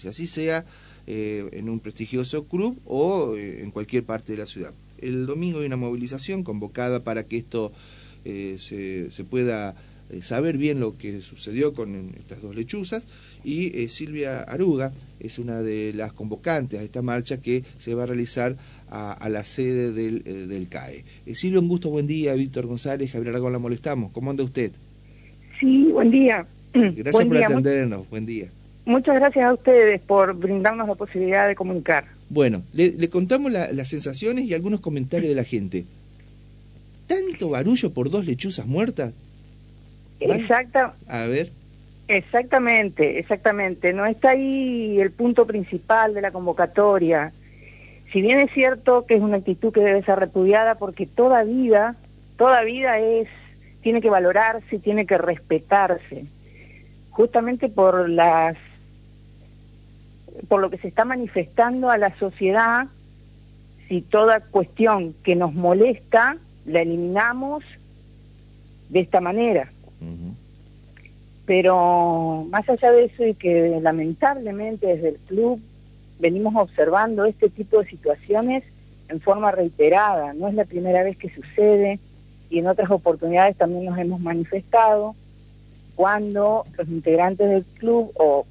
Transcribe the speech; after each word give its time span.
violencia, 0.00 0.10
así 0.10 0.26
sea 0.26 0.64
eh, 1.06 1.48
en 1.52 1.68
un 1.68 1.80
prestigioso 1.80 2.44
club 2.44 2.78
o 2.86 3.36
eh, 3.36 3.62
en 3.62 3.70
cualquier 3.70 4.04
parte 4.04 4.32
de 4.32 4.38
la 4.38 4.46
ciudad. 4.46 4.72
El 5.00 5.26
domingo 5.26 5.60
hay 5.60 5.66
una 5.66 5.76
movilización 5.76 6.42
convocada 6.42 7.00
para 7.00 7.24
que 7.24 7.38
esto 7.38 7.72
eh, 8.24 8.56
se, 8.60 9.10
se, 9.10 9.24
pueda 9.24 9.74
saber 10.22 10.58
bien 10.58 10.80
lo 10.80 10.98
que 10.98 11.20
sucedió 11.22 11.72
con 11.72 12.12
estas 12.18 12.42
dos 12.42 12.54
lechuzas 12.54 13.06
y 13.44 13.88
Silvia 13.88 14.40
Aruga 14.40 14.92
es 15.20 15.38
una 15.38 15.62
de 15.62 15.92
las 15.94 16.12
convocantes 16.12 16.80
a 16.80 16.82
esta 16.82 17.00
marcha 17.00 17.40
que 17.40 17.62
se 17.78 17.94
va 17.94 18.02
a 18.02 18.06
realizar 18.06 18.56
a, 18.90 19.28
la 19.30 19.44
sede 19.44 19.92
del, 19.92 20.24
del 20.48 20.68
CAE. 20.68 21.04
Silvia, 21.32 21.60
un 21.60 21.68
gusto, 21.68 21.90
buen 21.90 22.08
día. 22.08 22.34
Víctor 22.34 22.66
González, 22.66 23.12
Javier 23.12 23.30
Aragón, 23.30 23.52
la 23.52 23.60
molestamos. 23.60 24.10
¿Cómo 24.10 24.30
anda 24.30 24.42
usted? 24.42 24.72
Sí, 25.60 25.84
buen 25.92 26.10
día. 26.10 26.44
Gracias 26.74 27.24
por 27.24 27.36
atendernos, 27.36 28.10
buen 28.10 28.26
día. 28.26 28.48
Muchas 28.90 29.14
gracias 29.14 29.44
a 29.44 29.52
ustedes 29.52 30.00
por 30.00 30.34
brindarnos 30.34 30.88
la 30.88 30.96
posibilidad 30.96 31.46
de 31.46 31.54
comunicar. 31.54 32.06
Bueno, 32.28 32.64
le, 32.72 33.08
contamos 33.08 33.52
las 33.52 33.86
sensaciones 33.86 34.46
y 34.46 34.52
algunos 34.52 34.80
comentarios 34.80 35.28
de 35.28 35.36
la 35.36 35.44
gente. 35.44 35.84
¿Tanto 37.06 37.50
barullo 37.50 37.92
por 37.92 38.10
dos 38.10 38.26
lechuzas 38.26 38.66
muertas? 38.66 39.12
Exacta. 40.18 40.96
A 41.06 41.26
ver. 41.26 41.52
Exactamente, 42.08 43.20
exactamente. 43.20 43.92
No 43.92 44.06
está 44.06 44.30
ahí 44.30 45.00
el 45.00 45.12
punto 45.12 45.46
principal 45.46 46.12
de 46.12 46.22
la 46.22 46.32
convocatoria. 46.32 47.32
Si 48.12 48.20
bien 48.20 48.40
es 48.40 48.50
cierto 48.52 49.06
que 49.06 49.14
es 49.14 49.20
una 49.20 49.36
actitud 49.36 49.72
que 49.72 49.82
debe 49.82 50.02
ser 50.02 50.18
repudiada 50.18 50.74
porque 50.74 51.06
toda 51.06 51.44
vida, 51.44 51.94
toda 52.36 52.64
vida 52.64 52.98
es 52.98 53.28
tiene 53.82 54.00
que 54.00 54.10
valorarse, 54.10 54.80
tiene 54.80 55.06
que 55.06 55.16
respetarse, 55.16 56.24
justamente 57.10 57.68
por 57.68 58.10
las 58.10 58.56
por 60.50 60.60
lo 60.60 60.68
que 60.68 60.78
se 60.78 60.88
está 60.88 61.04
manifestando 61.04 61.90
a 61.90 61.96
la 61.96 62.12
sociedad, 62.18 62.88
si 63.86 64.02
toda 64.02 64.40
cuestión 64.40 65.14
que 65.22 65.36
nos 65.36 65.54
molesta 65.54 66.38
la 66.66 66.82
eliminamos 66.82 67.62
de 68.88 68.98
esta 68.98 69.20
manera. 69.20 69.70
Pero 71.46 72.48
más 72.50 72.68
allá 72.68 72.90
de 72.90 73.04
eso 73.04 73.24
y 73.24 73.34
que 73.34 73.78
lamentablemente 73.80 74.88
desde 74.88 75.10
el 75.10 75.18
club 75.18 75.60
venimos 76.18 76.52
observando 76.56 77.26
este 77.26 77.48
tipo 77.48 77.78
de 77.78 77.88
situaciones 77.88 78.64
en 79.08 79.20
forma 79.20 79.52
reiterada, 79.52 80.32
no 80.34 80.48
es 80.48 80.54
la 80.54 80.64
primera 80.64 81.04
vez 81.04 81.16
que 81.16 81.30
sucede, 81.30 82.00
y 82.50 82.58
en 82.58 82.66
otras 82.66 82.90
oportunidades 82.90 83.56
también 83.56 83.84
nos 83.84 83.98
hemos 83.98 84.18
manifestado 84.18 85.14
cuando 85.94 86.64
los 86.76 86.88
integrantes 86.88 87.48
del 87.48 87.64
club 87.78 88.10
o, 88.16 88.46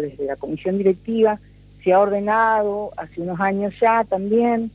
desde 0.00 0.24
la 0.24 0.36
comisión 0.36 0.78
directiva 0.78 1.38
se 1.82 1.92
ha 1.92 2.00
ordenado 2.00 2.90
hace 2.96 3.20
unos 3.20 3.38
años 3.40 3.74
ya 3.80 4.04
también 4.04 4.70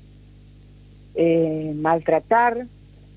eh, 1.16 1.74
maltratar 1.76 2.66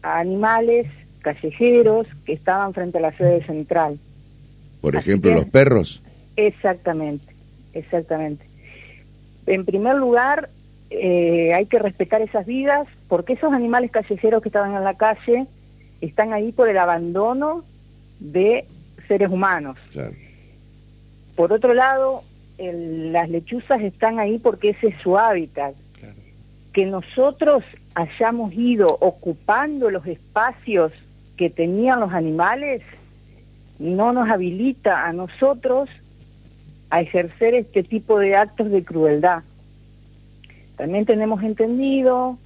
a 0.02 0.18
animales 0.18 0.86
callejeros 1.20 2.06
que 2.24 2.32
estaban 2.32 2.72
frente 2.74 2.98
a 2.98 3.02
la 3.02 3.16
sede 3.16 3.44
central. 3.44 3.98
Por 4.80 4.96
ejemplo, 4.96 5.32
los 5.32 5.44
perros. 5.44 6.02
Exactamente, 6.36 7.32
exactamente. 7.74 8.44
En 9.46 9.64
primer 9.64 9.96
lugar, 9.96 10.48
eh, 10.90 11.52
hay 11.54 11.66
que 11.66 11.78
respetar 11.78 12.22
esas 12.22 12.46
vidas 12.46 12.88
porque 13.08 13.34
esos 13.34 13.52
animales 13.52 13.90
callejeros 13.90 14.42
que 14.42 14.48
estaban 14.48 14.74
en 14.74 14.84
la 14.84 14.94
calle 14.94 15.46
están 16.00 16.32
ahí 16.32 16.50
por 16.50 16.68
el 16.68 16.78
abandono 16.78 17.64
de 18.18 18.66
seres 19.06 19.30
humanos. 19.30 19.78
Por 21.36 21.52
otro 21.52 21.75
lado, 21.75 22.22
las 22.58 23.28
lechuzas 23.28 23.80
están 23.80 24.19
ahí 24.19 24.38
porque 24.38 24.70
ese 24.70 24.88
es 24.88 25.00
su 25.02 25.19
hábitat. 25.19 25.75
Que 26.72 26.86
nosotros 26.86 27.64
hayamos 27.94 28.52
ido 28.55 28.97
ocupando 29.00 29.91
los 29.91 30.06
espacios 30.06 30.93
que 31.37 31.50
tenían 31.50 32.00
los 32.00 32.12
animales 32.12 32.82
no 33.78 34.12
nos 34.12 34.31
habilita 34.31 35.06
a 35.06 35.12
nosotros 35.12 35.91
a 36.91 37.00
ejercer 37.00 37.54
este 37.54 37.82
tipo 37.82 38.19
de 38.19 38.37
actos 38.37 38.70
de 38.70 38.84
crueldad. 38.84 39.43
También 40.76 41.04
tenemos 41.04 41.43
entendido 41.43 42.38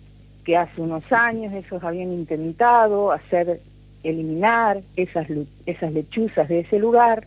que 0.44 0.56
hace 0.56 0.80
unos 0.80 1.10
años 1.12 1.52
esos 1.52 1.82
habían 1.82 2.12
intentado 2.12 3.12
hacer 3.12 3.60
eliminar 4.02 4.80
esas, 4.94 5.26
esas 5.66 5.92
lechuzas 5.92 6.48
de 6.48 6.60
ese 6.60 6.78
lugar 6.78 7.26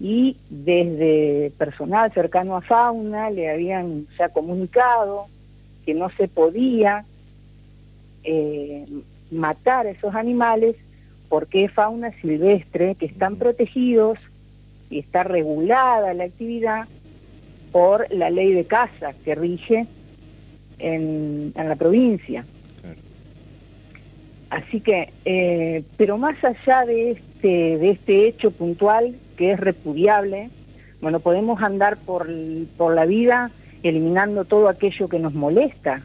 y 0.00 0.38
desde 0.48 1.52
personal 1.58 2.10
cercano 2.12 2.56
a 2.56 2.62
fauna 2.62 3.28
le 3.28 3.50
habían 3.50 4.06
ya 4.18 4.30
comunicado 4.30 5.26
que 5.84 5.92
no 5.92 6.08
se 6.10 6.26
podía 6.26 7.04
eh, 8.24 8.86
matar 9.30 9.86
a 9.86 9.90
esos 9.90 10.14
animales 10.14 10.76
porque 11.28 11.64
es 11.64 11.72
fauna 11.72 12.12
silvestre, 12.20 12.94
que 12.96 13.06
están 13.06 13.36
protegidos 13.36 14.18
y 14.88 14.98
está 14.98 15.22
regulada 15.22 16.14
la 16.14 16.24
actividad 16.24 16.88
por 17.70 18.12
la 18.12 18.30
ley 18.30 18.52
de 18.52 18.64
caza 18.64 19.12
que 19.24 19.34
rige 19.34 19.86
en, 20.78 21.52
la 21.54 21.76
provincia. 21.76 22.44
Así 24.48 24.80
que, 24.80 25.12
eh, 25.24 25.84
pero 25.96 26.18
más 26.18 26.42
allá 26.42 26.84
de 26.84 27.12
este, 27.12 27.78
de 27.78 27.90
este 27.90 28.26
hecho 28.26 28.50
puntual 28.50 29.14
que 29.40 29.52
es 29.52 29.58
repudiable, 29.58 30.50
bueno, 31.00 31.18
podemos 31.18 31.62
andar 31.62 31.96
por, 31.96 32.28
por 32.76 32.94
la 32.94 33.06
vida 33.06 33.50
eliminando 33.82 34.44
todo 34.44 34.68
aquello 34.68 35.08
que 35.08 35.18
nos 35.18 35.32
molesta. 35.32 36.02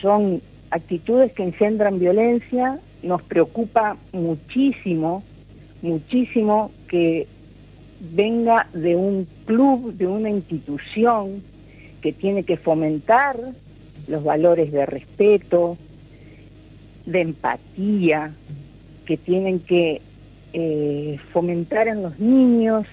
Son 0.00 0.40
actitudes 0.70 1.32
que 1.32 1.42
engendran 1.42 1.98
violencia, 1.98 2.80
nos 3.02 3.22
preocupa 3.22 3.98
muchísimo, 4.12 5.22
muchísimo 5.82 6.70
que 6.88 7.26
venga 8.00 8.68
de 8.72 8.96
un 8.96 9.28
club, 9.44 9.92
de 9.92 10.06
una 10.06 10.30
institución 10.30 11.42
que 12.00 12.14
tiene 12.14 12.44
que 12.44 12.56
fomentar 12.56 13.38
los 14.08 14.24
valores 14.24 14.72
de 14.72 14.86
respeto, 14.86 15.76
de 17.04 17.20
empatía, 17.20 18.32
que 19.04 19.18
tienen 19.18 19.60
que 19.60 20.00
eh, 20.56 21.18
fomentar 21.32 21.88
en 21.88 22.02
los 22.02 22.20
niños 22.20 22.86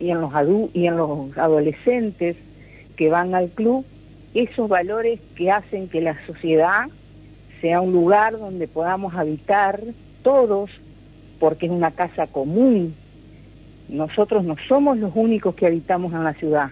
y 0.00 0.10
en 0.10 0.20
los, 0.22 0.32
y 0.72 0.86
en 0.86 0.96
los 0.96 1.36
adolescentes 1.36 2.36
que 2.96 3.10
van 3.10 3.34
al 3.34 3.50
club 3.50 3.84
esos 4.32 4.66
valores 4.66 5.20
que 5.36 5.50
hacen 5.50 5.88
que 5.88 6.00
la 6.00 6.16
sociedad 6.26 6.86
sea 7.60 7.82
un 7.82 7.92
lugar 7.92 8.38
donde 8.38 8.66
podamos 8.66 9.14
habitar 9.14 9.80
todos, 10.22 10.70
porque 11.38 11.66
es 11.66 11.72
una 11.72 11.90
casa 11.90 12.26
común, 12.26 12.94
nosotros 13.90 14.42
no 14.42 14.56
somos 14.68 14.96
los 14.96 15.12
únicos 15.14 15.54
que 15.54 15.66
habitamos 15.66 16.14
en 16.14 16.24
la 16.24 16.32
ciudad. 16.32 16.70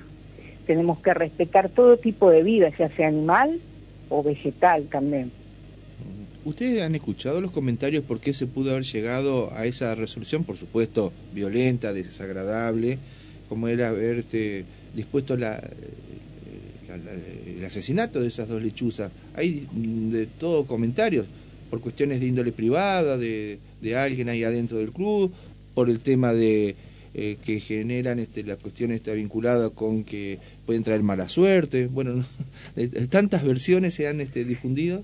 Tenemos 0.66 1.00
que 1.00 1.12
respetar 1.12 1.69
todo 1.69 1.98
tipo 1.98 2.31
de 2.31 2.42
vida, 2.42 2.71
ya 2.78 2.88
sea 2.97 3.09
animal 3.09 3.60
o 4.09 4.22
vegetal 4.22 4.84
también. 4.84 5.31
¿Ustedes 6.44 6.82
han 6.82 6.94
escuchado 6.94 7.40
los 7.40 7.50
comentarios 7.50 8.04
por 8.04 8.20
qué 8.20 8.32
se 8.32 8.46
pudo 8.46 8.70
haber 8.70 8.84
llegado 8.84 9.52
a 9.52 9.66
esa 9.66 9.94
resolución, 9.94 10.44
por 10.44 10.56
supuesto, 10.56 11.12
violenta, 11.34 11.92
desagradable, 11.92 12.98
como 13.48 13.68
era 13.68 13.88
haber 13.88 14.24
dispuesto 14.94 15.36
la, 15.36 15.62
el 16.88 17.64
asesinato 17.64 18.20
de 18.20 18.28
esas 18.28 18.48
dos 18.48 18.62
lechuzas? 18.62 19.12
Hay 19.34 19.66
de 19.72 20.26
todo 20.26 20.66
comentarios, 20.66 21.26
por 21.68 21.80
cuestiones 21.80 22.20
de 22.20 22.26
índole 22.26 22.52
privada, 22.52 23.18
de, 23.18 23.58
de 23.82 23.96
alguien 23.96 24.28
ahí 24.28 24.42
adentro 24.42 24.78
del 24.78 24.92
club, 24.92 25.32
por 25.74 25.90
el 25.90 26.00
tema 26.00 26.32
de 26.32 26.74
eh, 27.12 27.38
que 27.44 27.58
generan 27.58 28.20
este, 28.20 28.44
la 28.44 28.54
cuestión 28.56 28.92
está 28.92 29.12
vinculada 29.12 29.70
con 29.70 30.04
que 30.04 30.38
pueden 30.65 30.84
traer 30.84 31.03
mala 31.03 31.28
suerte. 31.28 31.86
Bueno, 31.86 32.24
tantas 33.10 33.44
versiones 33.44 33.94
se 33.94 34.06
han 34.09 34.20
este, 34.20 34.44
difundido. 34.44 35.03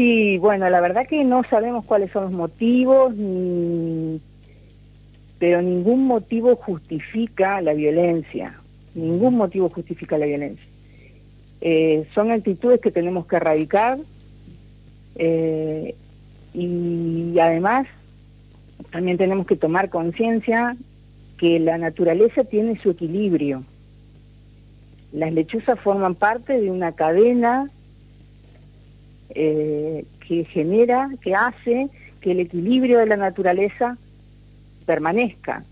Sí, 0.00 0.38
bueno, 0.38 0.70
la 0.70 0.80
verdad 0.80 1.06
que 1.06 1.24
no 1.24 1.42
sabemos 1.50 1.84
cuáles 1.84 2.10
son 2.10 2.22
los 2.22 2.32
motivos, 2.32 3.12
pero 5.38 5.60
ningún 5.60 6.06
motivo 6.06 6.56
justifica 6.56 7.60
la 7.60 7.74
violencia, 7.74 8.58
ningún 8.94 9.36
motivo 9.36 9.68
justifica 9.68 10.16
la 10.16 10.24
violencia. 10.24 10.64
Eh, 11.60 12.06
son 12.14 12.30
actitudes 12.30 12.80
que 12.80 12.90
tenemos 12.90 13.26
que 13.26 13.36
erradicar 13.36 13.98
eh, 15.16 15.94
y 16.54 17.38
además 17.38 17.86
también 18.90 19.18
tenemos 19.18 19.46
que 19.46 19.56
tomar 19.56 19.90
conciencia 19.90 20.78
que 21.36 21.60
la 21.60 21.76
naturaleza 21.76 22.44
tiene 22.44 22.80
su 22.80 22.88
equilibrio. 22.88 23.64
Las 25.12 25.30
lechuzas 25.34 25.78
forman 25.78 26.14
parte 26.14 26.58
de 26.58 26.70
una 26.70 26.92
cadena 26.92 27.68
eh, 29.34 30.04
que 30.26 30.44
genera, 30.44 31.10
que 31.22 31.34
hace 31.34 31.88
que 32.20 32.32
el 32.32 32.40
equilibrio 32.40 32.98
de 32.98 33.06
la 33.06 33.16
naturaleza 33.16 33.96
permanezca. 34.86 35.64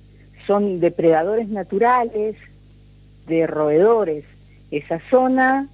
son 0.46 0.80
depredadores 0.80 1.48
naturales 1.48 2.36
de 3.26 3.46
roedores. 3.46 4.24
Esa 4.70 4.98
zona 5.10 5.68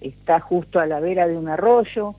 está 0.00 0.38
justo 0.38 0.78
a 0.78 0.86
la 0.86 1.00
vera 1.00 1.26
de 1.26 1.36
un 1.36 1.48
arroyo 1.48 2.14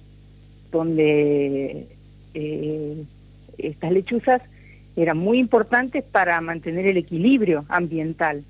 donde 0.71 1.87
eh, 2.33 3.03
estas 3.57 3.91
lechuzas 3.91 4.41
eran 4.95 5.17
muy 5.17 5.39
importantes 5.39 6.03
para 6.03 6.39
mantener 6.41 6.87
el 6.87 6.97
equilibrio 6.97 7.65
ambiental. 7.69 8.43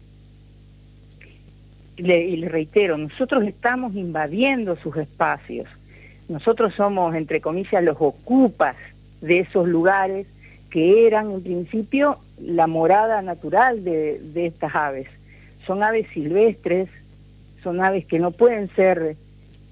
y 1.95 2.37
le 2.37 2.49
reitero, 2.49 2.97
nosotros 2.97 3.43
estamos 3.43 3.93
invadiendo 3.95 4.75
sus 4.77 4.97
espacios. 4.97 5.67
Nosotros 6.29 6.73
somos, 6.75 7.15
entre 7.15 7.41
comillas, 7.41 7.83
los 7.83 7.97
ocupas 7.99 8.75
de 9.21 9.39
esos 9.39 9.67
lugares 9.67 10.27
que 10.69 11.05
eran 11.05 11.31
en 11.31 11.43
principio 11.43 12.17
la 12.39 12.67
morada 12.67 13.21
natural 13.21 13.83
de, 13.83 14.19
estas 14.35 14.73
aves. 14.75 15.07
Son 15.67 15.83
aves 15.83 16.07
silvestres, 16.13 16.89
son 17.61 17.81
aves 17.81 18.05
que 18.05 18.19
no 18.19 18.31
pueden 18.31 18.69
ser, 18.75 19.15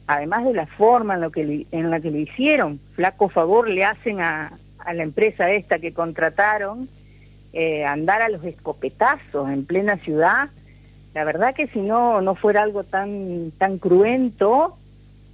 además 0.08 0.46
de 0.46 0.54
la 0.54 0.68
forma 0.68 1.16
en, 1.16 1.22
lo 1.22 1.32
que, 1.32 1.66
en 1.72 1.90
la 1.90 2.00
que 2.00 2.12
lo 2.12 2.18
hicieron, 2.18 2.80
flaco 2.94 3.30
favor 3.30 3.68
le 3.68 3.84
hacen 3.84 4.22
a, 4.22 4.58
la 4.94 5.04
empresa 5.04 5.52
esta 5.52 5.80
que 5.80 5.94
contrataron 5.94 6.88
eh, 7.54 7.84
andar 7.84 8.22
a 8.22 8.30
los 8.30 8.44
escopetazos 8.44 9.50
en 9.50 9.66
plena 9.66 9.98
ciudad. 9.98 10.50
La 11.14 11.24
verdad 11.24 11.54
que 11.54 11.68
si 11.68 11.80
no, 11.80 12.22
no 12.22 12.36
fuera 12.36 12.62
algo 12.62 12.84
tan, 12.84 13.52
tan 13.58 13.80
cruento, 13.80 14.78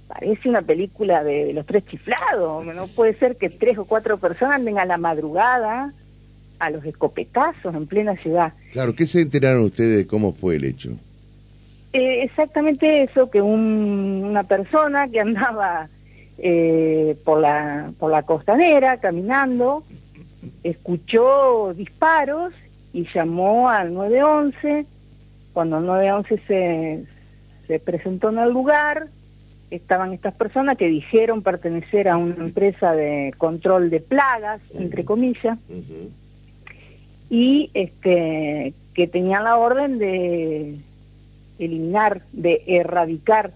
parece 0.08 0.48
una 0.48 0.62
película 0.62 1.22
de, 1.22 1.52
los 1.52 1.66
tres 1.66 1.84
chiflados. 1.86 2.64
No 2.64 2.86
puede 2.96 3.14
ser 3.14 3.36
que 3.36 3.50
tres 3.50 3.78
o 3.78 3.84
cuatro 3.84 4.18
personas 4.18 4.56
anden 4.56 4.78
a 4.78 4.84
la 4.84 4.96
madrugada 4.96 5.92
a 6.58 6.70
los 6.70 6.84
escopetazos 6.84 7.72
en 7.74 7.86
plena 7.86 8.16
ciudad. 8.16 8.52
Claro, 8.72 8.94
¿qué 8.94 9.06
se 9.06 9.20
enteraron 9.20 9.64
ustedes 9.64 9.98
de 9.98 10.06
cómo 10.06 10.32
fue 10.32 10.56
el 10.56 10.64
hecho? 10.64 10.90
Eh, 11.92 12.24
exactamente 12.24 13.04
eso, 13.04 13.30
que 13.30 13.40
una 13.40 14.42
persona 14.42 15.08
que 15.08 15.20
andaba 15.20 15.88
eh, 16.38 17.16
por, 17.24 17.40
la, 17.40 17.92
por 17.98 18.10
la 18.10 18.22
costanera 18.22 18.96
caminando, 18.98 19.84
escuchó 20.64 21.74
disparos 21.74 22.52
y 22.92 23.06
llamó 23.14 23.68
al 23.68 23.94
911. 23.94 24.86
Cuando 25.52 25.78
el 25.78 25.86
911 25.86 26.42
se, 26.46 27.04
se 27.66 27.78
presentó 27.78 28.30
en 28.30 28.38
el 28.38 28.50
lugar, 28.50 29.08
estaban 29.70 30.12
estas 30.12 30.34
personas 30.34 30.76
que 30.76 30.88
dijeron 30.88 31.42
pertenecer 31.42 32.08
a 32.08 32.16
una 32.16 32.36
empresa 32.36 32.92
de 32.94 33.34
control 33.36 33.90
de 33.90 34.00
plagas, 34.00 34.60
entre 34.74 35.04
comillas, 35.04 35.58
y 37.30 37.70
este 37.74 38.72
que 38.94 39.06
tenían 39.06 39.44
la 39.44 39.56
orden 39.56 39.98
de 39.98 40.76
eliminar, 41.58 42.22
de 42.32 42.62
erradicar 42.66 43.52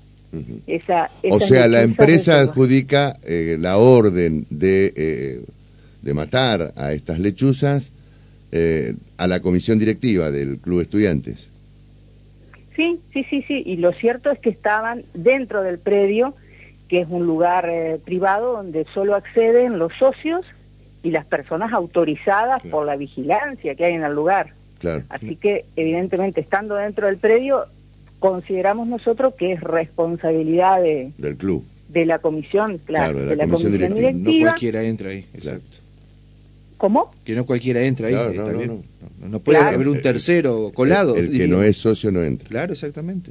esa, 0.66 1.10
O 1.30 1.40
sea, 1.40 1.68
la 1.68 1.82
empresa 1.82 2.40
adjudica 2.40 3.18
eh, 3.22 3.58
la 3.60 3.76
orden 3.76 4.46
de, 4.48 4.92
eh, 4.96 5.44
de 6.00 6.14
matar 6.14 6.72
a 6.76 6.92
estas 6.92 7.18
lechuzas 7.18 7.90
eh, 8.50 8.94
a 9.18 9.26
la 9.26 9.40
comisión 9.40 9.78
directiva 9.78 10.30
del 10.30 10.58
Club 10.58 10.80
Estudiantes. 10.80 11.48
Sí, 12.76 13.00
sí, 13.12 13.24
sí, 13.28 13.44
sí. 13.46 13.62
Y 13.64 13.76
lo 13.76 13.92
cierto 13.92 14.30
es 14.30 14.38
que 14.38 14.50
estaban 14.50 15.04
dentro 15.14 15.62
del 15.62 15.78
predio, 15.78 16.34
que 16.88 17.00
es 17.00 17.06
un 17.08 17.26
lugar 17.26 17.68
eh, 17.68 17.98
privado 18.04 18.52
donde 18.52 18.86
solo 18.94 19.14
acceden 19.14 19.78
los 19.78 19.92
socios 19.94 20.46
y 21.02 21.10
las 21.10 21.24
personas 21.26 21.72
autorizadas 21.72 22.62
por 22.70 22.86
la 22.86 22.96
vigilancia 22.96 23.74
que 23.74 23.84
hay 23.84 23.94
en 23.94 24.04
el 24.04 24.14
lugar. 24.14 24.54
Así 25.08 25.36
que, 25.36 25.64
evidentemente, 25.76 26.40
estando 26.40 26.74
dentro 26.74 27.06
del 27.06 27.16
predio, 27.16 27.66
consideramos 28.18 28.88
nosotros 28.88 29.34
que 29.34 29.52
es 29.52 29.60
responsabilidad 29.60 30.82
de, 30.82 31.12
del 31.18 31.36
club. 31.36 31.64
De 31.88 32.06
la 32.06 32.18
comisión, 32.18 32.78
claro, 32.78 33.18
de 33.18 33.36
la, 33.36 33.46
comisión, 33.46 33.94
directiva. 33.94 34.12
No 34.12 34.40
cualquiera 34.40 34.82
entra 34.82 35.10
ahí, 35.10 35.26
exacto. 35.34 35.81
¿Cómo? 36.82 37.12
Que 37.24 37.36
no 37.36 37.46
cualquiera 37.46 37.80
entra 37.82 38.08
ahí. 38.08 38.14
No, 38.34 38.50
no, 38.50 38.82
no, 39.28 39.38
puede 39.38 39.58
haber 39.58 39.86
un 39.86 40.02
tercero 40.02 40.72
colado. 40.74 41.14
El, 41.14 41.30
que 41.30 41.46
no 41.46 41.62
es 41.62 41.76
socio 41.76 42.10
no 42.10 42.24
entra. 42.24 42.48
Claro, 42.48 42.72
exactamente. 42.72 43.30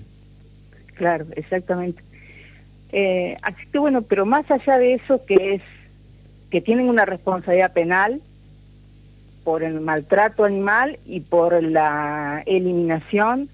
Claro, 0.96 1.26
exactamente. 1.36 2.02
Eh, 2.94 3.36
así 3.42 3.62
que 3.70 3.78
bueno, 3.78 4.04
pero 4.04 4.26
más 4.26 4.50
allá 4.50 4.78
de 4.78 4.94
eso 4.94 5.26
que 5.26 5.56
es 5.56 5.62
que 6.50 6.62
tienen 6.62 6.88
una 6.88 7.04
responsabilidad 7.04 7.74
penal 7.74 8.22
por 9.44 9.64
el 9.64 9.82
maltrato 9.82 10.46
animal 10.46 10.98
y 11.06 11.20
por 11.20 11.62
la 11.62 12.44
eliminación 12.46 13.50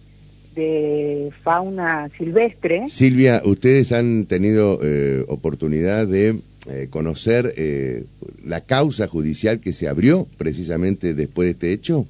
de 0.53 1.31
fauna 1.41 2.11
silvestre. 2.19 2.87
Silvia, 2.87 3.41
¿ustedes 3.43 3.91
han 3.91 4.27
tenido 4.27 4.77
eh, 4.83 5.25
oportunidad 5.27 6.05
de 6.05 6.39
eh, 6.69 6.87
conocer 6.89 7.53
eh, 7.55 8.03
la 8.43 8.59
causa 8.59 9.07
judicial 9.07 9.61
que 9.61 9.71
se 9.71 9.87
abrió 9.87 10.27
precisamente 10.37 11.13
después 11.13 11.45
de 11.45 11.51
este 11.51 11.71
hecho? 11.71 12.05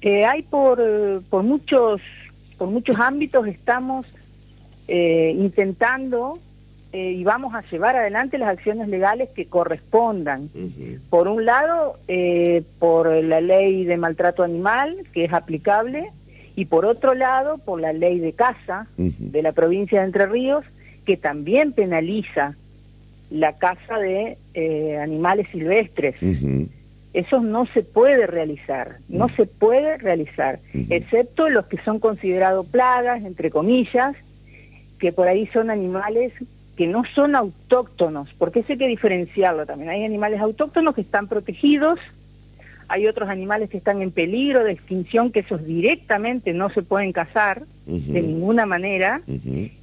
Eh, 0.00 0.24
hay 0.24 0.42
por, 0.42 0.80
por, 1.28 1.42
muchos, 1.42 2.00
por 2.56 2.68
muchos 2.68 2.98
ámbitos, 2.98 3.46
estamos 3.46 4.06
intentando 4.88 6.38
y 6.92 7.24
vamos 7.24 7.54
a 7.54 7.62
llevar 7.70 7.96
adelante 7.96 8.36
las 8.36 8.50
acciones 8.50 8.88
legales 8.88 9.30
que 9.30 9.46
correspondan. 9.46 10.50
Por 11.08 11.28
un 11.28 11.46
lado, 11.46 11.96
por 12.78 13.10
la 13.10 13.40
ley 13.40 13.84
de 13.84 13.96
maltrato 13.96 14.42
animal, 14.42 14.98
que 15.14 15.24
es 15.24 15.32
aplicable, 15.32 16.10
y 16.56 16.66
por 16.66 16.84
otro 16.84 17.14
lado, 17.14 17.56
por 17.56 17.80
la 17.80 17.94
ley 17.94 18.18
de 18.18 18.34
caza 18.34 18.86
de 18.98 19.42
la 19.42 19.52
provincia 19.52 20.00
de 20.00 20.06
Entre 20.06 20.26
Ríos, 20.26 20.64
que 21.06 21.16
también 21.16 21.72
penaliza 21.72 22.54
la 23.32 23.56
caza 23.56 23.98
de 23.98 24.36
eh, 24.54 24.98
animales 24.98 25.48
silvestres. 25.50 26.16
Eso 27.14 27.40
no 27.40 27.66
se 27.66 27.82
puede 27.82 28.26
realizar, 28.26 28.96
no 29.08 29.28
se 29.28 29.46
puede 29.46 29.98
realizar, 29.98 30.60
excepto 30.88 31.48
los 31.50 31.66
que 31.66 31.78
son 31.82 31.98
considerados 31.98 32.66
plagas, 32.66 33.22
entre 33.24 33.50
comillas, 33.50 34.16
que 34.98 35.12
por 35.12 35.28
ahí 35.28 35.46
son 35.48 35.70
animales 35.70 36.32
que 36.76 36.86
no 36.86 37.02
son 37.14 37.34
autóctonos, 37.34 38.30
porque 38.38 38.60
eso 38.60 38.72
hay 38.72 38.78
que 38.78 38.88
diferenciarlo 38.88 39.66
también. 39.66 39.90
Hay 39.90 40.04
animales 40.04 40.40
autóctonos 40.40 40.94
que 40.94 41.02
están 41.02 41.28
protegidos, 41.28 41.98
hay 42.88 43.06
otros 43.06 43.28
animales 43.28 43.68
que 43.68 43.76
están 43.76 44.00
en 44.00 44.10
peligro 44.10 44.64
de 44.64 44.72
extinción, 44.72 45.32
que 45.32 45.40
esos 45.40 45.64
directamente 45.66 46.54
no 46.54 46.70
se 46.70 46.82
pueden 46.82 47.12
cazar 47.12 47.64
de 47.86 48.22
ninguna 48.22 48.64
manera, 48.64 49.20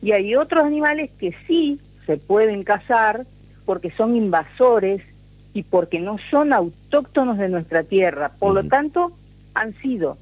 y 0.01 0.11
hay 0.13 0.35
otros 0.35 0.65
animales 0.65 1.11
que 1.19 1.35
sí 1.45 1.79
se 2.07 2.17
pueden 2.17 2.63
cazar, 2.63 3.27
porque 3.69 3.91
son 3.91 4.15
invasores 4.15 4.99
y 5.53 5.61
porque 5.61 5.99
no 5.99 6.17
son 6.31 6.53
autóctonos 6.53 7.37
de 7.37 7.49
nuestra 7.49 7.83
tierra. 7.83 8.31
Por 8.39 8.55
lo 8.55 8.63
tanto, 8.63 9.11
han 9.53 9.75
sido 9.75 10.17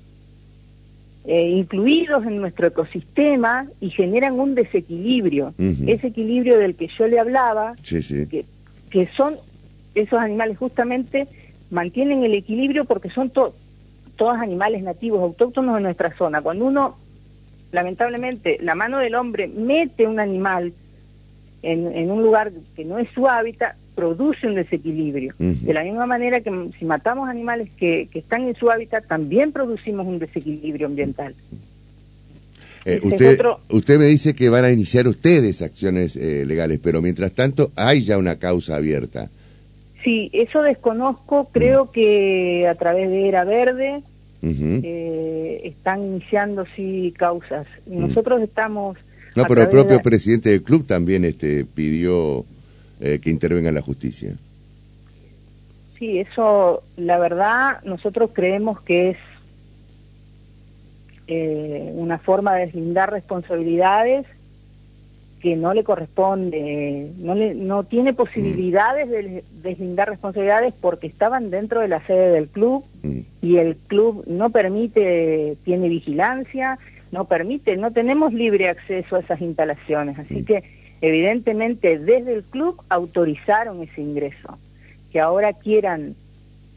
eh, 1.24 1.48
incluidos 1.52 2.26
en 2.26 2.42
nuestro 2.42 2.68
ecosistema 2.68 3.66
y 3.80 3.90
generan 3.90 4.38
un 4.38 4.54
desequilibrio. 4.54 5.54
Ese 5.58 6.08
equilibrio 6.08 6.58
del 6.58 6.76
que 6.76 6.90
yo 6.90 7.08
le 7.08 7.20
hablaba, 7.22 7.76
Que, 8.30 8.44
que, 8.90 9.08
son 9.16 9.36
esos 9.96 10.20
animales 10.20 10.58
justamente 10.58 11.30
mantienen 11.72 12.26
el 12.26 12.34
equilibrio 12.34 12.84
porque 12.84 13.10
son 13.12 13.30
todos 13.30 13.54
animales 14.20 14.84
nativos 14.84 15.22
autóctonos 15.22 15.76
de 15.76 15.82
nuestra 15.84 16.14
zona. 16.18 16.42
Cuando 16.42 16.66
uno, 16.66 16.98
lamentablemente, 17.72 18.58
la 18.62 18.76
mano 18.76 18.98
del 19.00 19.16
hombre 19.16 19.48
mete 19.48 20.06
un 20.06 20.20
animal 20.20 20.74
en, 21.62 22.12
un 22.12 22.22
lugar 22.22 22.52
que 22.76 22.86
no 22.86 23.00
es 23.00 23.10
su 23.14 23.28
hábitat, 23.28 23.76
produce 23.96 24.48
un 24.48 24.56
desequilibrio. 24.56 25.34
De 25.40 25.74
la 25.74 25.84
misma 25.84 26.06
manera 26.06 26.42
que 26.42 26.52
si 26.78 26.86
matamos 26.86 27.30
animales 27.30 27.70
que, 27.78 28.08
están 28.14 28.48
en 28.48 28.56
su 28.56 28.70
hábitat, 28.70 29.08
también 29.08 29.52
producimos 29.52 30.06
un 30.06 30.20
desequilibrio 30.20 30.88
ambiental. 30.88 31.34
Eh, 32.86 33.02
usted, 33.04 33.40
usted 33.70 34.00
me 34.00 34.06
dice 34.06 34.34
que 34.34 34.50
van 34.50 34.64
a 34.64 34.72
iniciar 34.72 35.08
ustedes 35.08 35.62
acciones 35.62 36.16
eh, 36.16 36.46
legales, 36.46 36.80
pero 36.82 37.02
mientras 37.02 37.34
tanto 37.34 37.72
hay 37.76 38.02
ya 38.02 38.18
una 38.18 38.38
causa 38.38 38.76
abierta. 38.76 39.30
Sí, 40.04 40.30
eso 40.32 40.62
desconozco, 40.62 41.50
creo 41.52 41.92
que 41.92 42.66
a 42.66 42.76
través 42.76 43.10
de 43.10 43.28
Era 43.28 43.44
Verde 43.44 44.04
eh, 44.42 45.62
están 45.66 46.04
iniciando 46.04 46.66
sí 46.76 47.14
causas. 47.18 47.68
Nosotros 47.88 48.42
estamos 48.42 48.98
no, 49.38 49.46
pero 49.48 49.62
el 49.62 49.70
propio 49.70 50.00
presidente 50.00 50.50
del 50.50 50.64
club 50.64 50.86
también 50.86 51.24
este, 51.26 51.66
pidió 51.66 52.46
eh, 53.00 53.20
que 53.22 53.30
intervenga 53.30 53.72
la 53.72 53.82
justicia. 53.82 54.36
Sí, 55.98 56.20
eso, 56.20 56.84
la 56.96 57.18
verdad, 57.18 57.84
nosotros 57.84 58.32
creemos 58.34 58.82
que 58.82 59.12
es 59.12 59.18
eh, 61.28 61.92
una 61.96 62.20
forma 62.20 62.56
de 62.56 62.66
deslindar 62.68 63.12
responsabilidades 63.12 64.26
que 65.42 65.56
no 65.56 65.74
le 65.74 65.84
corresponde, 65.84 67.12
no, 67.18 67.36
le, 67.36 67.54
no 67.54 67.84
tiene 67.84 68.14
posibilidades 68.14 69.10
de 69.10 69.44
deslindar 69.62 70.10
responsabilidades 70.10 70.74
porque 70.80 71.08
estaban 71.08 71.52
dentro 71.52 71.82
de 71.82 71.88
la 71.88 72.06
sede 72.08 72.32
del 72.32 72.48
club 72.48 72.84
mm. 73.04 73.20
y 73.42 73.58
el 73.58 73.76
club 73.76 74.24
no 74.26 74.50
permite, 74.50 75.58
tiene 75.64 75.90
vigilancia, 75.90 76.80
no 77.12 77.26
permite, 77.26 77.78
no 77.78 77.92
tenemos 77.92 78.34
libre 78.34 78.70
acceso 78.70 79.16
a 79.16 79.20
esas 79.20 79.42
instalaciones, 79.42 80.18
así 80.20 80.44
que 80.44 80.64
evidentemente 81.02 82.00
desde 82.00 82.34
el 82.34 82.44
club 82.44 82.82
autorizaron 82.90 83.82
ese 83.84 84.02
ingreso. 84.02 84.58
Que 85.12 85.20
ahora 85.20 85.54
quieran 85.54 86.16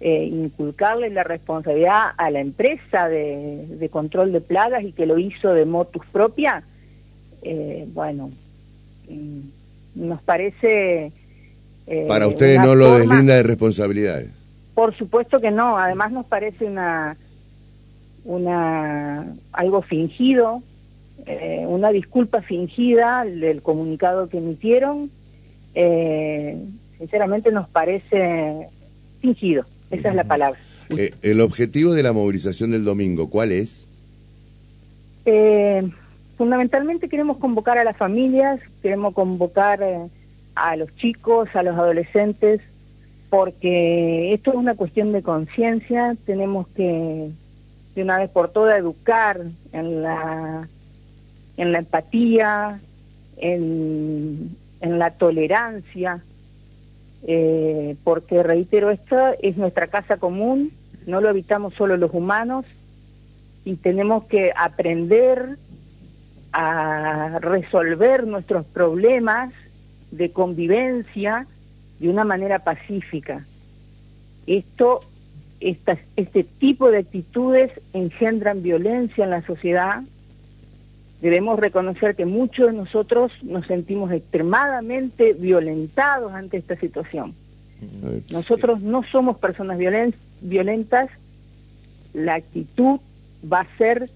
eh, 0.01 0.25
inculcarle 0.25 1.11
la 1.11 1.25
responsabilidad 1.25 2.13
a 2.17 2.31
la 2.31 2.41
empresa 2.41 3.09
de, 3.09 3.89
control 3.91 4.33
de 4.33 4.41
plagas 4.41 4.85
y 4.85 4.93
que 4.93 5.07
lo 5.07 5.19
hizo 5.19 5.53
de 5.53 5.65
motus 5.65 6.07
propia, 6.13 6.63
eh, 7.43 7.87
bueno, 7.93 8.31
mm, 9.09 9.41
nos 9.97 10.23
parece... 10.23 11.13
Eh, 11.87 12.07
Para 12.07 12.29
ustedes 12.29 12.61
no 12.61 12.75
lo 12.75 12.99
deslinda 12.99 13.35
de 13.35 13.43
responsabilidades. 13.43 14.31
Por 14.75 14.97
supuesto 14.97 15.41
que 15.41 15.51
no, 15.51 15.77
además 15.77 16.13
nos 16.13 16.25
parece 16.25 16.65
una, 16.65 17.17
una 18.25 19.35
algo 19.53 19.83
fingido, 19.83 20.63
eh, 21.27 21.65
una 21.67 21.91
disculpa 21.91 22.43
fingida 22.43 23.25
del 23.25 23.63
comunicado 23.63 24.29
que 24.29 24.39
emitieron, 24.39 25.11
eh, 25.75 26.57
sinceramente 26.99 27.53
nos 27.53 27.69
parece 27.69 28.69
fingido, 29.21 29.65
esa 29.91 30.11
es 30.11 30.15
la 30.15 30.25
palabra. 30.25 30.59
Eh, 30.91 31.15
¿El 31.23 31.41
objetivo 31.41 31.95
de 31.95 32.03
la 32.03 32.13
movilización 32.13 32.71
del 32.71 32.85
domingo 32.85 33.31
cuál 33.31 33.53
es? 33.53 33.87
fundamentalmente 36.37 37.09
queremos 37.09 37.37
convocar 37.37 37.79
a 37.79 37.85
las 37.85 37.97
familias, 37.97 38.61
queremos 38.83 39.15
convocar 39.15 39.81
a 40.57 40.77
los 40.77 40.97
chicos, 40.97 41.49
a 41.55 41.63
los 41.63 41.77
adolescentes, 41.77 42.61
porque 43.29 44.35
esto 44.35 44.51
es 44.51 44.57
una 44.57 44.75
cuestión 44.75 45.13
de 45.13 45.23
conciencia, 45.23 46.17
tenemos 46.27 46.67
que 46.69 47.31
de 47.95 48.03
una 48.03 48.19
vez 48.19 48.31
por 48.31 48.51
todas 48.51 48.79
educar 48.79 49.41
en 49.73 50.03
la 50.03 50.69
en 51.57 51.73
la 51.73 51.79
empatía, 51.79 52.81
en, 53.37 54.57
la 54.81 55.11
tolerancia, 55.11 56.23
eh, 57.27 57.97
porque 58.03 58.43
reitero, 58.43 58.91
esta 58.91 59.35
es 59.35 59.59
nuestra 59.59 59.89
casa 59.89 60.17
común, 60.17 60.73
no 61.07 61.21
lo 61.21 61.29
habitamos 61.29 61.75
solo 61.75 61.99
los 61.99 62.15
humanos 62.15 62.65
y 63.67 63.77
tenemos 63.77 64.25
que 64.25 64.53
aprender 64.57 65.59
a 66.53 67.39
resolver 67.41 68.27
nuestros 68.27 68.65
problemas 68.65 69.53
de 70.11 70.33
convivencia 70.33 71.47
de 71.99 72.09
una 72.09 72.25
manera 72.25 72.61
pacífica. 72.61 73.45
Esto, 74.47 75.01
este 75.61 76.45
tipo 76.45 76.91
de 76.91 76.99
actitudes 76.99 77.71
engendran 77.93 78.63
violencia 78.63 79.25
en 79.25 79.31
la 79.31 79.43
sociedad, 79.43 80.03
debemos 81.21 81.59
reconocer 81.59 82.17
que 82.17 82.25
muchos 82.25 82.69
de 82.69 82.73
nosotros 82.73 83.31
nos 83.43 83.67
sentimos 83.67 84.11
extremadamente 84.11 85.35
violentados 85.35 86.33
ante 86.33 86.57
esta 86.57 86.77
situación. 86.77 87.35
Nosotros 88.31 88.81
no 88.81 89.03
somos 89.05 89.39
personas 89.39 89.79
violentas, 90.41 91.11
la 92.13 92.35
actitud 92.35 93.01
va 93.51 93.61
a 93.61 93.77
ser 93.77 94.11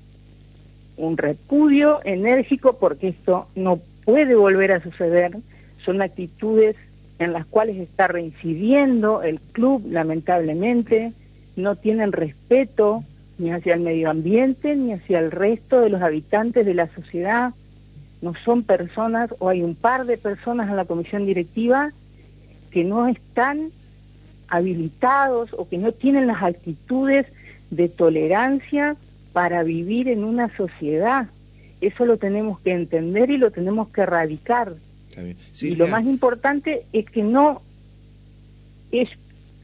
un 0.97 1.17
repudio 1.17 2.01
enérgico 2.05 2.79
porque 2.79 3.09
esto 3.09 3.49
no 3.55 3.81
puede 4.05 4.35
volver 4.35 4.73
a 4.73 4.83
suceder, 4.83 5.37
son 5.85 6.03
actitudes 6.03 6.77
en 7.19 7.33
las 7.33 7.47
cuales 7.47 7.77
está 7.79 8.09
reincidiendo 8.09 9.23
el 9.23 9.41
club 9.41 9.85
lamentablemente, 9.89 11.13
no 11.57 11.77
tienen 11.77 12.13
respeto 12.13 13.05
ni 13.39 13.51
hacia 13.51 13.75
el 13.75 13.81
medio 13.81 14.11
ambiente, 14.11 14.77
ni 14.77 14.93
hacia 14.93 15.19
el 15.19 15.31
resto 15.31 15.81
de 15.81 15.91
los 15.91 16.03
habitantes 16.03 16.65
de 16.65 16.75
la 16.75 16.89
sociedad. 16.95 17.53
No 18.23 18.35
son 18.45 18.63
personas, 18.63 19.35
o 19.39 19.49
hay 19.49 19.63
un 19.63 19.75
par 19.75 20.07
de 20.07 20.17
personas 20.17 20.69
en 20.69 20.77
la 20.77 20.85
comisión 20.85 21.27
directiva 21.27 21.93
que 22.71 22.85
no 22.85 23.07
están 23.09 23.71
habilitados 24.49 25.51
o 25.53 25.69
que 25.69 25.79
no 25.79 25.93
tienen 25.93 26.27
las 26.27 26.43
actitudes 26.43 27.27
de 27.71 27.89
tolerancia 27.89 28.97
para 29.33 29.63
vivir 29.63 30.09
en 30.09 30.25
una 30.25 30.55
sociedad. 30.57 31.27
Eso 31.81 32.07
lo 32.07 32.17
tenemos 32.19 32.61
que 32.61 32.73
entender 32.73 33.31
y 33.31 33.39
lo 33.39 33.51
tenemos 33.51 33.89
que 33.89 34.03
erradicar. 34.03 34.75
y 35.61 35.75
lo 35.75 35.87
más 35.89 36.05
importante 36.05 36.87
es 36.93 37.07
que 37.07 37.23
no 37.23 37.63
es, 38.91 39.09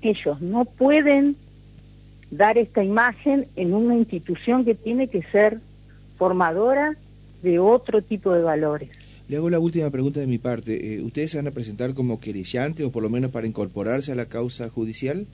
ellos 0.03 0.41
no 0.41 0.65
pueden 0.65 1.37
dar 2.31 2.59
esta 2.59 2.83
imagen 2.83 3.47
en 3.57 3.75
una 3.75 3.97
institución 3.97 4.65
que 4.65 4.75
tiene 4.75 5.09
que 5.09 5.23
ser 5.23 5.59
formadora 6.17 6.97
de 7.43 7.59
otro 7.59 8.03
tipo 8.03 8.33
de 8.33 8.43
valores. 8.43 8.91
Le 9.29 9.37
hago 9.37 9.49
la 9.49 9.59
última 9.59 9.91
pregunta 9.91 10.21
de 10.21 10.27
mi 10.27 10.39
parte. 10.39 10.95
Eh, 10.95 11.03
¿Ustedes 11.03 11.31
se 11.31 11.39
van 11.39 11.47
a 11.47 11.53
presentar 11.53 11.95
como 11.95 12.21
querellantes 12.21 12.85
o 12.85 12.91
por 12.91 13.03
lo 13.03 13.11
menos 13.11 13.31
para 13.31 13.47
incorporarse 13.47 14.13
a 14.13 14.17
la 14.17 14.27
causa 14.27 14.69
judicial? 14.69 15.27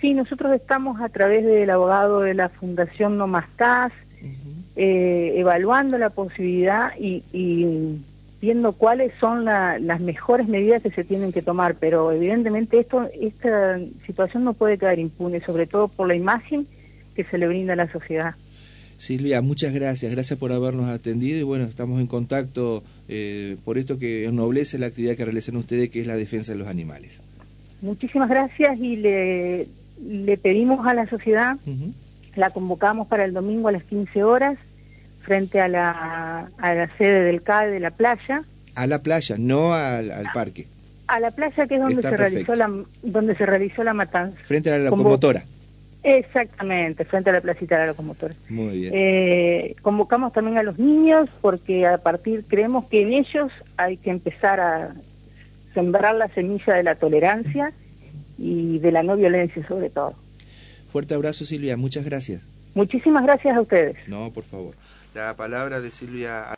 Sí, 0.00 0.12
nosotros 0.12 0.52
estamos 0.54 1.00
a 1.00 1.08
través 1.08 1.44
del 1.44 1.70
abogado 1.70 2.20
de 2.20 2.34
la 2.34 2.48
Fundación 2.48 3.16
No 3.16 3.26
Más 3.26 3.46
eh, 4.76 5.34
evaluando 5.36 5.98
la 5.98 6.10
posibilidad 6.10 6.92
y 6.98 7.22
viendo 8.44 8.72
cuáles 8.72 9.10
son 9.18 9.46
las 9.46 10.00
mejores 10.00 10.46
medidas 10.48 10.82
que 10.82 10.90
se 10.90 11.02
tienen 11.02 11.32
que 11.32 11.40
tomar, 11.40 11.76
pero 11.76 12.12
evidentemente 12.12 12.78
esto, 12.78 13.08
esta 13.18 13.78
situación 14.04 14.44
no 14.44 14.52
puede 14.52 14.76
quedar 14.76 14.98
impune, 14.98 15.40
sobre 15.40 15.66
todo 15.66 15.88
por 15.88 16.06
la 16.06 16.14
imagen 16.14 16.66
que 17.16 17.24
se 17.24 17.38
le 17.38 17.48
brinda 17.48 17.72
a 17.72 17.76
la 17.76 17.90
sociedad. 17.90 18.34
Silvia, 18.98 19.40
muchas 19.40 19.72
gracias, 19.72 20.12
gracias 20.12 20.38
por 20.38 20.52
habernos 20.52 20.90
atendido 20.90 21.38
y 21.38 21.42
bueno, 21.42 21.64
estamos 21.64 21.98
en 22.00 22.06
contacto 22.06 22.84
eh, 23.08 23.56
por 23.64 23.78
esto 23.78 23.98
que 23.98 24.26
ennoblece 24.26 24.78
la 24.78 24.86
actividad 24.86 25.16
que 25.16 25.24
realizan 25.24 25.56
ustedes, 25.56 25.88
que 25.88 26.02
es 26.02 26.06
la 26.06 26.16
defensa 26.16 26.52
de 26.52 26.58
los 26.58 26.68
animales. 26.68 27.22
Muchísimas 27.80 28.28
gracias 28.28 28.78
y 28.78 28.96
le, 28.96 29.68
le 30.06 30.36
pedimos 30.36 30.86
a 30.86 30.92
la 30.92 31.08
sociedad, 31.08 31.56
la 32.36 32.50
convocamos 32.50 33.08
para 33.08 33.24
el 33.24 33.32
domingo 33.32 33.68
a 33.68 33.72
las 33.72 33.84
15 33.84 34.22
horas, 34.22 34.58
frente 35.24 35.60
a 35.60 35.68
la, 35.68 36.48
a 36.58 36.74
la 36.74 36.96
sede 36.96 37.22
del 37.22 37.42
CAE 37.42 37.70
de 37.70 37.80
la 37.80 37.90
playa. 37.90 38.42
A 38.74 38.86
la 38.86 39.00
playa, 39.02 39.36
no 39.38 39.72
al, 39.72 40.10
al 40.10 40.26
parque. 40.32 40.66
A 41.06 41.20
la 41.20 41.30
playa 41.30 41.66
que 41.66 41.74
es 41.74 41.80
donde 41.80 42.02
se 42.02 42.16
realizó 42.16 42.54
la 42.54 42.70
donde 43.02 43.34
se 43.34 43.46
realizó 43.46 43.84
la 43.84 43.94
matanza. 43.94 44.38
Frente 44.44 44.70
a 44.72 44.78
la 44.78 44.84
locomotora. 44.84 45.44
Exactamente, 46.02 47.04
frente 47.06 47.30
a 47.30 47.32
la 47.32 47.40
placita 47.40 47.76
de 47.76 47.80
la 47.82 47.86
locomotora. 47.88 48.34
Muy 48.48 48.80
bien. 48.80 48.92
Eh, 48.94 49.76
convocamos 49.80 50.32
también 50.32 50.58
a 50.58 50.62
los 50.62 50.78
niños 50.78 51.30
porque 51.40 51.86
a 51.86 51.98
partir 51.98 52.44
creemos 52.46 52.84
que 52.86 53.02
en 53.02 53.14
ellos 53.14 53.50
hay 53.78 53.96
que 53.96 54.10
empezar 54.10 54.60
a 54.60 54.94
sembrar 55.72 56.14
la 56.14 56.28
semilla 56.28 56.74
de 56.74 56.82
la 56.82 56.94
tolerancia 56.94 57.72
y 58.38 58.78
de 58.78 58.92
la 58.92 59.02
no 59.02 59.16
violencia 59.16 59.66
sobre 59.66 59.88
todo. 59.88 60.14
Fuerte 60.92 61.14
abrazo 61.14 61.44
Silvia, 61.46 61.76
muchas 61.76 62.04
gracias. 62.04 62.46
Muchísimas 62.74 63.22
gracias 63.22 63.56
a 63.56 63.60
ustedes. 63.60 63.96
No, 64.08 64.30
por 64.32 64.44
favor. 64.44 64.74
La 65.14 65.36
palabra 65.36 65.80
de 65.80 65.92
Silvia 65.92 66.50